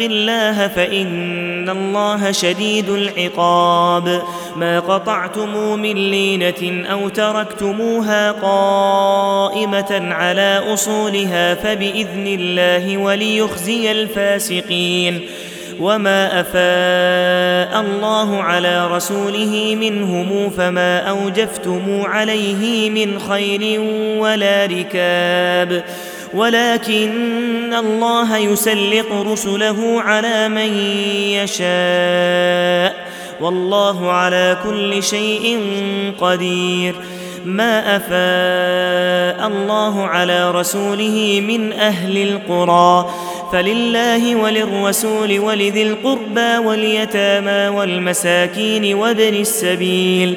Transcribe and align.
الله 0.00 0.68
فإن 0.68 1.68
الله 1.68 2.32
شديد 2.32 2.88
العقاب. 2.88 4.22
ما 4.56 4.80
قطعتم 4.80 5.78
من 5.78 6.10
لينة 6.10 6.88
أو 6.92 7.08
تركتموها 7.08 8.32
قائمة 8.32 10.14
على 10.14 10.62
أصولها 10.72 11.54
فبإذن 11.54 12.26
الله 12.26 12.96
وليخزي 12.98 13.90
الفاسقين. 13.90 15.20
وما 15.80 16.40
أفاء 16.40 17.80
الله 17.80 18.42
على 18.42 18.86
رسوله 18.86 19.76
منهم 19.80 20.50
فما 20.50 20.98
أوجفتم 20.98 22.02
عليه 22.04 22.90
من 22.90 23.18
خير 23.18 23.80
ولا 24.18 24.66
ركاب. 24.66 25.84
ولكن 26.34 27.74
الله 27.74 28.36
يسلط 28.36 29.12
رسله 29.12 30.02
على 30.02 30.48
من 30.48 30.74
يشاء. 31.32 33.08
والله 33.40 34.12
على 34.12 34.56
كل 34.64 35.02
شيء 35.02 35.60
قدير. 36.20 36.94
ما 37.44 37.96
أفاء 37.96 39.48
الله 39.48 40.06
على 40.06 40.50
رسوله 40.50 41.42
من 41.48 41.72
أهل 41.72 42.18
القرى. 42.18 43.10
فلله 43.52 44.36
وللرسول 44.36 45.38
ولذي 45.38 45.82
القربى 45.82 46.58
واليتامى 46.66 47.76
والمساكين 47.76 48.94
وابن 48.94 49.34
السبيل. 49.34 50.36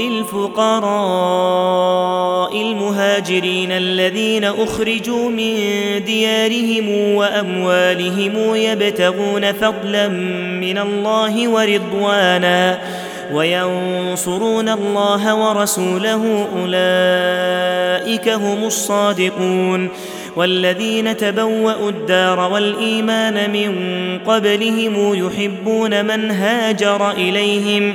للفقراء 0.00 0.92
المهاجرين 2.62 3.72
الذين 3.72 4.44
أخرجوا 4.44 5.30
من 5.30 5.54
ديارهم 6.04 7.14
وأموالهم 7.14 8.54
يبتغون 8.54 9.52
فضلا 9.52 10.08
من 10.60 10.78
الله 10.78 11.48
ورضوانا 11.48 12.78
وينصرون 13.32 14.68
الله 14.68 15.34
ورسوله 15.34 16.48
أولئك 16.56 18.28
هم 18.28 18.64
الصادقون 18.64 19.88
والذين 20.36 21.16
تبوأوا 21.16 21.90
الدار 21.90 22.52
والإيمان 22.52 23.50
من 23.50 23.72
قبلهم 24.26 25.14
يحبون 25.26 26.04
من 26.04 26.30
هاجر 26.30 27.10
إليهم 27.10 27.94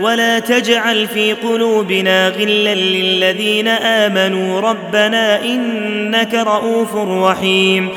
ولا 0.00 0.38
تجعل 0.38 1.06
في 1.06 1.32
قلوبنا 1.32 2.28
غلا 2.28 2.74
للذين 2.74 3.68
آمنوا. 3.68 4.60
ربنا 4.60 5.44
إنك 5.44 6.34
رءوف 6.34 6.96
رحيم. 6.96 7.88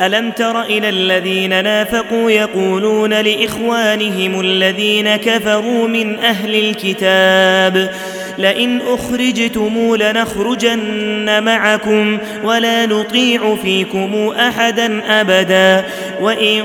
ألم 0.00 0.30
تر 0.30 0.62
إلى 0.62 0.88
الذين 0.88 1.64
نافقوا 1.64 2.30
يقولون 2.30 3.12
لإخوانهم 3.20 4.40
الذين 4.40 5.16
كفروا 5.16 5.88
من 5.88 6.18
أهل 6.18 6.54
الكتاب 6.54 7.94
لئن 8.38 8.80
أخرجتم 8.80 9.96
لنخرجن 9.96 11.42
معكم 11.42 12.18
ولا 12.44 12.86
نطيع 12.86 13.56
فيكم 13.56 14.28
أحدا 14.28 15.20
أبدا 15.20 15.84
وإن 16.20 16.62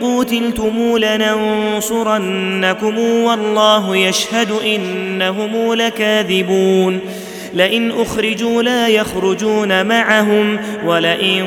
قوتلتم 0.00 0.98
لننصرنكم 0.98 2.98
والله 2.98 3.96
يشهد 3.96 4.50
إنهم 4.50 5.74
لكاذبون 5.74 7.00
لئن 7.54 7.90
أخرجوا 7.90 8.62
لا 8.62 8.88
يخرجون 8.88 9.86
معهم 9.86 10.58
ولئن 10.86 11.44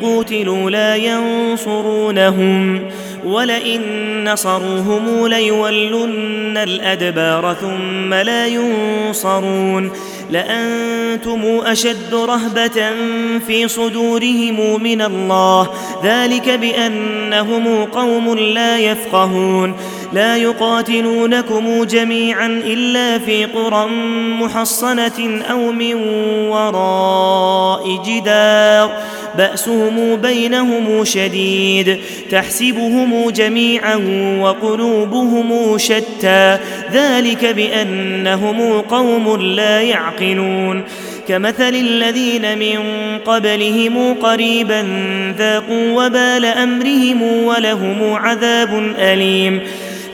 قوتلوا 0.00 0.70
لا 0.70 0.96
ينصرونهم 0.96 2.80
ولئن 3.24 3.80
نصروهم 4.32 5.26
ليولن 5.26 6.56
الأدبار 6.56 7.56
ثم 7.60 8.14
لا 8.14 8.46
ينصرون. 8.46 9.90
لأنتم 10.30 11.40
أشد 11.64 12.14
رهبة 12.14 12.90
في 13.46 13.68
صدورهم 13.68 14.82
من 14.82 15.02
الله. 15.02 15.68
ذلك 16.04 16.48
بأنهم 16.50 17.84
قوم 17.84 18.34
لا 18.34 18.78
يفقهون. 18.78 19.74
لا 20.12 20.36
يقاتلونكم 20.36 21.84
جميعا 21.84 22.46
إلا 22.46 23.18
في 23.18 23.44
قرى 23.44 23.86
محصنة 24.40 25.42
أو 25.50 25.72
من 25.72 25.94
وراء 26.48 28.02
جدار. 28.06 28.90
بأسهم 29.38 30.16
بينهم 30.16 31.04
شديد 31.04 31.98
تحسبهم 32.30 33.30
جميعا 33.30 33.96
وقلوبهم 34.40 35.78
شتى. 35.78 36.58
ذلك 36.92 37.44
بأنهم 37.44 38.80
قوم 38.80 39.36
لا 39.36 39.80
يعقلون. 39.80 40.84
كمثل 41.28 41.74
الذين 41.74 42.58
من 42.58 42.78
قبلهم 43.26 44.14
قريبا 44.14 44.86
ذاقوا 45.38 46.06
وبال 46.06 46.44
أمرهم 46.44 47.22
ولهم 47.22 48.14
عذاب 48.14 48.94
أليم. 48.98 49.60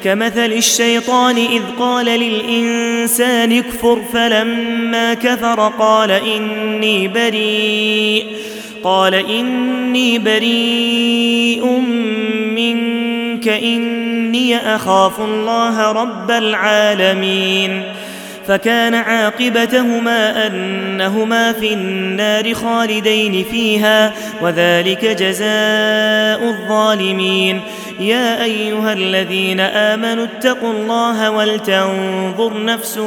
كمثل 0.04 0.52
الشيطان 0.52 1.36
إذ 1.36 1.62
قال 1.78 2.06
للإنسان 2.06 3.52
اكفر 3.52 4.02
فلما 4.12 5.14
كفر 5.14 5.72
قال 5.78 6.10
إني 6.10 7.08
بريء 7.08 8.26
قال 8.82 9.14
إني 9.14 10.18
بريء 10.18 11.66
منك 12.56 13.48
إني 13.48 14.56
أخاف 14.56 15.20
الله 15.20 15.92
رب 15.92 16.30
العالمين. 16.30 17.82
فكان 18.48 18.94
عاقبتهما 18.94 20.46
أنهما 20.46 21.52
في 21.52 21.72
النار 21.72 22.54
خالدين 22.54 23.44
فيها 23.50 24.12
وذلك 24.42 25.04
جزاء 25.04 26.48
الظالمين. 26.48 27.60
يا 28.00 28.44
أيها 28.44 28.92
الذين 28.92 29.60
آمنوا 29.60 30.24
اتقوا 30.24 30.72
الله 30.72 31.30
ولتنظر 31.30 32.64
نفس 32.64 32.98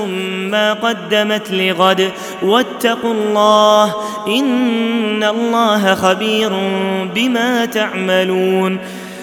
ما 0.51 0.73
قدمت 0.73 1.51
لغد 1.51 2.11
واتقوا 2.41 3.13
الله 3.13 3.95
إن 4.27 5.23
الله 5.23 5.95
خبير 5.95 6.49
بما 7.15 7.65
تعملون. 7.65 8.79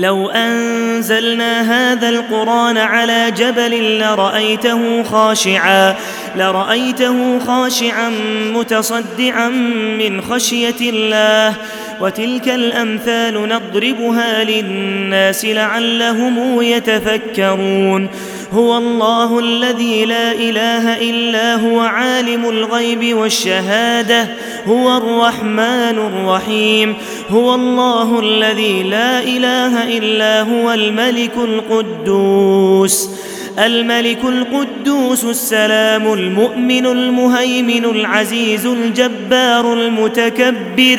لو 0.00 0.30
أنزلنا 0.30 1.60
هذا 1.60 2.08
القرآن 2.08 2.78
على 2.78 3.30
جبل 3.30 3.98
لرأيته 3.98 5.02
خاشعا 5.02 5.96
لرأيته 6.36 7.38
خاشعا 7.38 8.08
متصدعا 8.54 9.48
من 9.98 10.22
خشية 10.22 10.80
الله. 10.80 11.56
وتلك 12.00 12.48
الأمثال 12.48 13.48
نضربها 13.48 14.44
للناس 14.44 15.44
لعلهم 15.44 16.62
يتفكرون. 16.62 18.08
هو 18.52 18.78
الله 18.78 19.38
الذي 19.38 20.04
لا 20.04 20.32
إله 20.32 21.10
إلا 21.10 21.54
هو 21.54 21.80
عالم 21.80 22.44
الغيب 22.44 23.16
والشهادة 23.16 24.28
هو 24.66 24.96
الرحمن 24.96 25.98
الرحيم. 25.98 26.96
هو 27.30 27.54
الله 27.54 28.20
الذي 28.20 28.82
لا 28.82 29.22
إله 29.22 29.98
إلا 29.98 30.42
هو 30.42 30.72
الملك 30.72 31.36
القدوس. 31.36 33.10
الملك 33.58 34.24
القدوس 34.24 35.24
السلام 35.24 36.12
المؤمن 36.12 36.86
المهيمن 36.86 37.84
العزيز 37.84 38.66
الجبار 38.66 39.72
المتكبر. 39.72 40.98